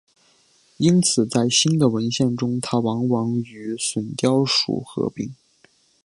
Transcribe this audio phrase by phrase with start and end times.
[0.77, 5.35] 因此在新的文献中它往往与隼雕属合并。